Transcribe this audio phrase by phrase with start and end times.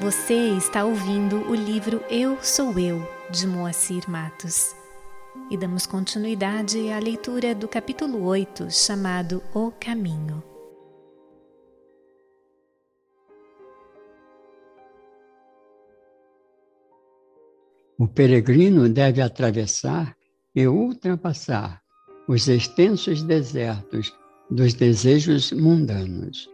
[0.00, 4.72] Você está ouvindo o livro Eu Sou Eu, de Moacir Matos.
[5.50, 10.40] E damos continuidade à leitura do capítulo 8, chamado O Caminho.
[17.98, 20.16] O peregrino deve atravessar
[20.54, 21.82] e ultrapassar
[22.28, 24.16] os extensos desertos
[24.48, 26.48] dos desejos mundanos,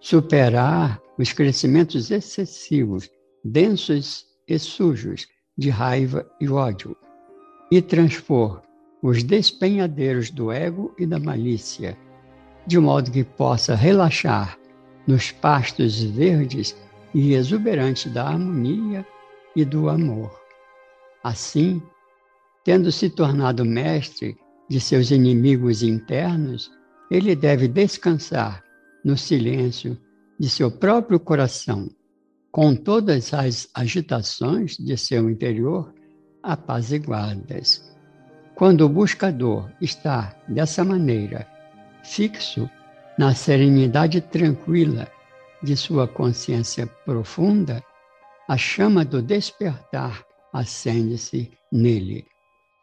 [0.00, 3.10] superar os crescimentos excessivos,
[3.44, 5.26] densos e sujos
[5.56, 6.96] de raiva e ódio,
[7.70, 8.62] e transpor
[9.02, 11.96] os despenhadeiros do ego e da malícia,
[12.66, 14.58] de modo que possa relaxar
[15.06, 16.76] nos pastos verdes
[17.14, 19.06] e exuberantes da harmonia
[19.54, 20.30] e do amor.
[21.22, 21.80] Assim,
[22.64, 24.36] tendo se tornado mestre
[24.68, 26.70] de seus inimigos internos,
[27.10, 28.62] ele deve descansar
[29.04, 29.96] no silêncio
[30.38, 31.88] de seu próprio coração,
[32.50, 35.94] com todas as agitações de seu interior
[36.42, 37.94] apaziguadas.
[38.54, 41.46] Quando o buscador está dessa maneira,
[42.02, 42.70] fixo
[43.18, 45.08] na serenidade tranquila
[45.62, 47.82] de sua consciência profunda,
[48.48, 52.24] a chama do despertar acende-se nele.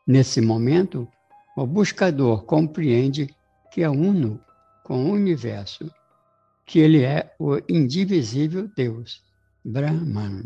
[0.05, 1.07] Nesse momento,
[1.55, 3.33] o buscador compreende
[3.71, 4.39] que é uno
[4.83, 5.89] com o universo,
[6.65, 9.21] que ele é o indivisível Deus,
[9.63, 10.45] Brahman.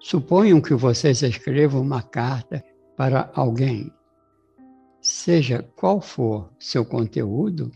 [0.00, 2.64] Suponham que vocês escrevam uma carta
[2.96, 3.92] para alguém.
[5.00, 7.70] Seja qual for seu conteúdo,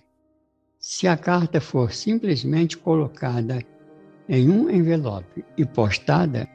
[0.78, 3.60] se a carta for simplesmente colocada
[4.28, 6.48] em um envelope e postada,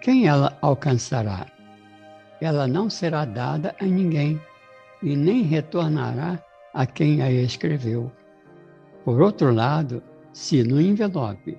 [0.00, 1.46] quem ela alcançará?
[2.40, 4.40] Ela não será dada a ninguém
[5.02, 8.10] e nem retornará a quem a escreveu.
[9.06, 11.56] Por outro lado, se no envelope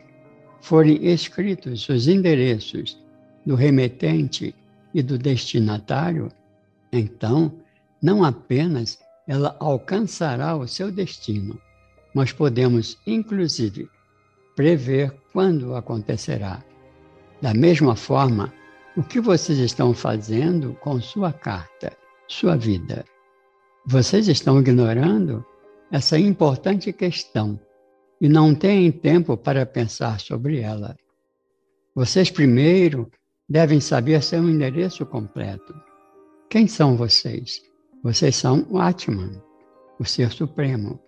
[0.60, 3.02] forem escritos os endereços
[3.46, 4.54] do remetente
[4.94, 6.30] e do destinatário,
[6.92, 7.54] então
[8.02, 11.58] não apenas ela alcançará o seu destino,
[12.14, 13.90] mas podemos, inclusive,
[14.54, 16.62] prever quando acontecerá.
[17.42, 18.54] Da mesma forma,
[18.98, 21.96] o que vocês estão fazendo com sua carta,
[22.28, 23.06] sua vida?
[23.86, 25.46] Vocês estão ignorando
[25.92, 27.60] essa importante questão
[28.20, 30.96] e não têm tempo para pensar sobre ela.
[31.96, 33.12] Vocês primeiro
[33.48, 35.74] devem saber seu endereço completo.
[36.50, 37.62] Quem são vocês?
[38.04, 39.42] Vocês são o Atman,
[40.00, 41.00] o Ser Supremo.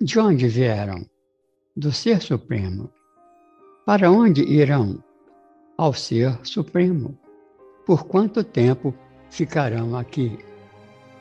[0.00, 1.04] De onde vieram?
[1.76, 2.92] Do Ser Supremo.
[3.86, 5.02] Para onde irão?
[5.76, 7.18] ao Ser Supremo.
[7.84, 8.94] Por quanto tempo
[9.30, 10.38] ficarão aqui?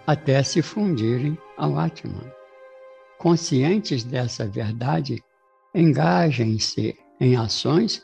[0.06, 2.32] Até se fundirem ao Atman.
[3.24, 5.24] Conscientes dessa verdade,
[5.74, 8.04] engajem-se em ações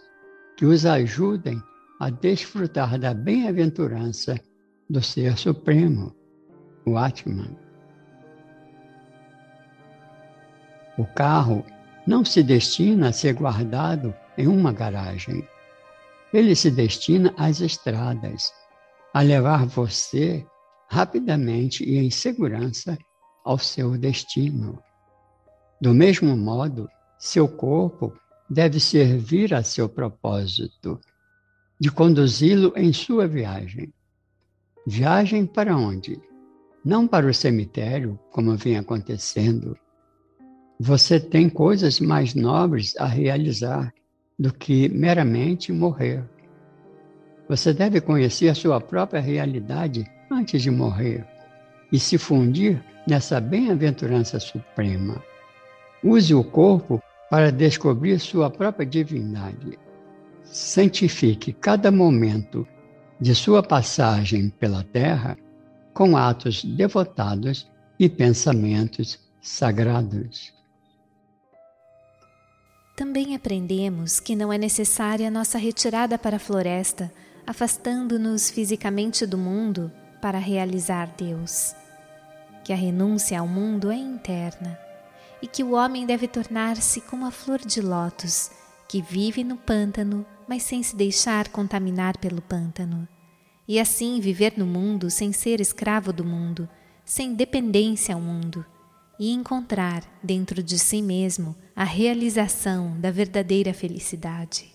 [0.57, 1.62] que os ajudem
[2.00, 4.40] a desfrutar da bem-aventurança
[4.90, 6.16] do Ser Supremo,
[6.85, 7.56] o Atman.
[10.97, 11.66] O carro
[12.07, 15.46] não se destina a ser guardado em uma garagem
[16.31, 18.53] ele se destina às estradas,
[19.13, 20.46] a levar você
[20.88, 22.97] rapidamente e em segurança
[23.44, 24.80] ao seu destino.
[25.82, 28.14] Do mesmo modo, seu corpo
[28.50, 31.00] deve servir a seu propósito,
[31.80, 33.94] de conduzi-lo em sua viagem.
[34.86, 36.20] Viagem para onde?
[36.84, 39.78] Não para o cemitério, como vem acontecendo.
[40.78, 43.94] Você tem coisas mais nobres a realizar
[44.38, 46.24] do que meramente morrer.
[47.48, 51.26] Você deve conhecer sua própria realidade antes de morrer
[51.92, 55.29] e se fundir nessa bem-aventurança suprema.
[56.04, 59.78] Use o corpo para descobrir sua própria divindade.
[60.44, 62.68] Santifique cada momento
[63.20, 65.38] de sua passagem pela Terra
[65.94, 70.54] com atos devotados e pensamentos sagrados.
[72.96, 77.12] Também aprendemos que não é necessária nossa retirada para a floresta,
[77.46, 79.92] afastando-nos fisicamente do mundo
[80.22, 81.75] para realizar Deus.
[82.63, 84.88] Que a renúncia ao mundo é interna
[85.41, 88.51] e que o homem deve tornar-se como a flor de lótus,
[88.88, 93.07] que vive no pântano, mas sem se deixar contaminar pelo pântano.
[93.68, 96.68] E assim viver no mundo sem ser escravo do mundo,
[97.06, 98.65] sem dependência ao mundo
[99.19, 104.74] e encontrar dentro de si mesmo a realização da verdadeira felicidade.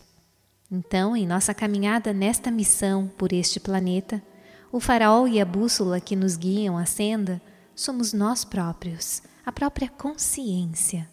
[0.70, 4.22] Então, em nossa caminhada nesta missão por este planeta,
[4.70, 7.40] o farol e a bússola que nos guiam à senda
[7.74, 11.06] somos nós próprios, a própria consciência,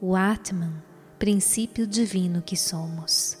[0.00, 0.72] o Atman,
[1.18, 3.36] princípio divino que somos.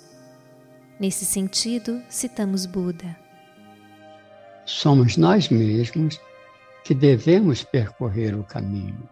[0.98, 3.16] Nesse sentido, citamos Buda.
[4.64, 6.20] Somos nós mesmos
[6.84, 9.08] que devemos percorrer o caminho.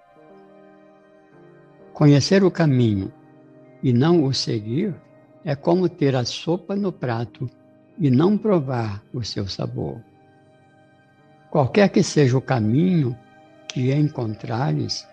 [1.92, 3.12] Conhecer o caminho
[3.82, 4.94] e não o seguir
[5.44, 7.48] é como ter a sopa no prato
[7.98, 10.02] e não provar o seu sabor.
[11.50, 13.16] Qualquer que seja o caminho
[13.68, 15.06] que encontrares,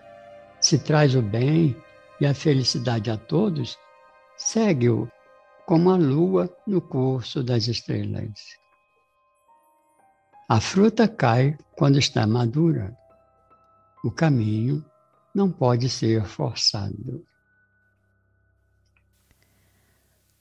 [0.59, 1.75] se traz o bem
[2.19, 3.77] e a felicidade a todos,
[4.37, 5.09] segue-o
[5.65, 8.31] como a lua no curso das estrelas.
[10.49, 12.97] A fruta cai quando está madura.
[14.03, 14.83] O caminho
[15.35, 17.25] não pode ser forçado.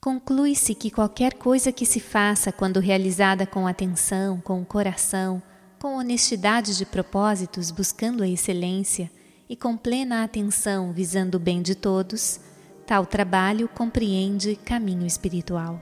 [0.01, 5.43] Conclui-se que qualquer coisa que se faça quando realizada com atenção, com coração,
[5.81, 9.11] com honestidade de propósitos, buscando a excelência
[9.49, 12.41] e com plena atenção visando o bem de todos,
[12.87, 15.81] tal trabalho compreende caminho espiritual.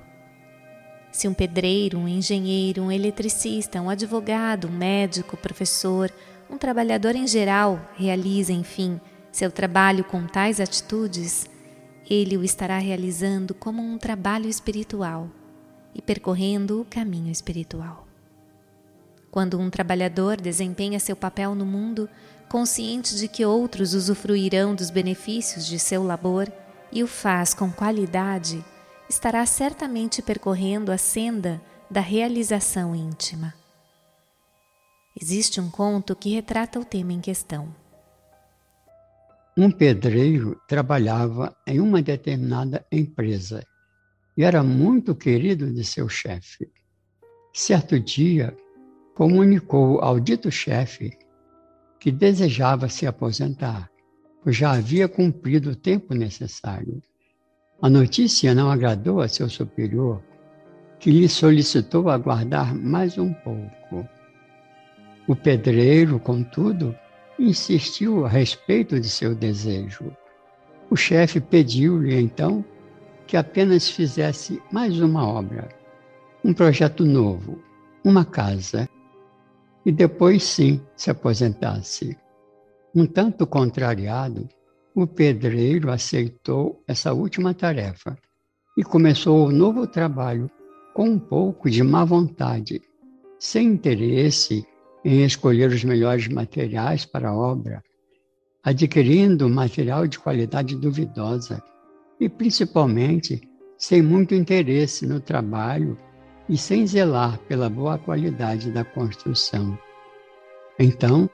[1.10, 6.12] Se um pedreiro, um engenheiro, um eletricista, um advogado, um médico, professor,
[6.50, 9.00] um trabalhador em geral realiza, enfim,
[9.30, 11.48] seu trabalho com tais atitudes,
[12.08, 15.30] ele o estará realizando como um trabalho espiritual
[15.94, 18.06] e percorrendo o caminho espiritual.
[19.34, 22.08] Quando um trabalhador desempenha seu papel no mundo,
[22.48, 26.46] consciente de que outros usufruirão dos benefícios de seu labor
[26.92, 28.64] e o faz com qualidade,
[29.10, 31.60] estará certamente percorrendo a senda
[31.90, 33.52] da realização íntima.
[35.20, 37.74] Existe um conto que retrata o tema em questão.
[39.56, 43.66] Um pedreiro trabalhava em uma determinada empresa
[44.36, 46.70] e era muito querido de seu chefe.
[47.52, 48.56] Certo dia,
[49.14, 51.16] comunicou ao dito chefe
[52.00, 53.88] que desejava se aposentar,
[54.42, 57.00] pois já havia cumprido o tempo necessário.
[57.80, 60.22] A notícia não agradou a seu superior,
[60.98, 64.06] que lhe solicitou aguardar mais um pouco.
[65.26, 66.94] O pedreiro, contudo,
[67.38, 70.14] insistiu a respeito de seu desejo.
[70.90, 72.64] O chefe pediu-lhe então
[73.26, 75.68] que apenas fizesse mais uma obra,
[76.44, 77.58] um projeto novo,
[78.04, 78.88] uma casa,
[79.84, 82.16] e depois sim se aposentasse.
[82.94, 84.48] Um tanto contrariado,
[84.94, 88.16] o pedreiro aceitou essa última tarefa
[88.76, 90.50] e começou o novo trabalho
[90.94, 92.80] com um pouco de má vontade,
[93.38, 94.64] sem interesse
[95.04, 97.82] em escolher os melhores materiais para a obra,
[98.62, 101.62] adquirindo material de qualidade duvidosa
[102.18, 103.42] e, principalmente,
[103.76, 105.98] sem muito interesse no trabalho
[106.48, 109.78] e sem zelar pela boa qualidade da construção.
[110.78, 111.28] Então,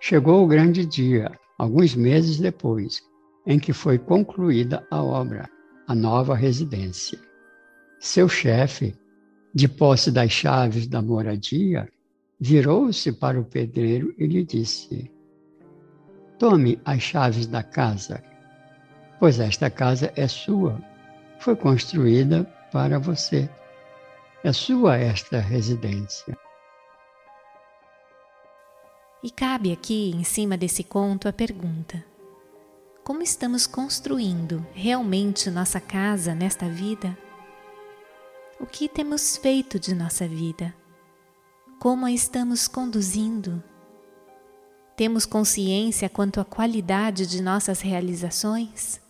[0.00, 3.02] chegou o grande dia, alguns meses depois,
[3.46, 5.48] em que foi concluída a obra,
[5.86, 7.18] a nova residência.
[8.00, 8.94] Seu chefe,
[9.54, 11.88] de posse das chaves da moradia,
[12.38, 15.10] virou-se para o pedreiro e lhe disse:
[16.38, 18.22] Tome as chaves da casa,
[19.18, 20.78] pois esta casa é sua,
[21.38, 23.48] foi construída para você.
[24.46, 26.38] É sua esta residência.
[29.20, 32.04] E cabe aqui, em cima desse conto, a pergunta:
[33.02, 37.18] Como estamos construindo realmente nossa casa nesta vida?
[38.60, 40.72] O que temos feito de nossa vida?
[41.80, 43.60] como a estamos conduzindo?
[44.96, 49.00] Temos consciência quanto à qualidade de nossas realizações?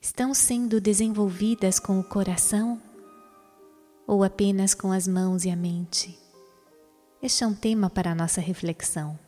[0.00, 2.80] Estão sendo desenvolvidas com o coração
[4.08, 6.18] ou apenas com as mãos e a mente?
[7.22, 9.27] Este é um tema para a nossa reflexão.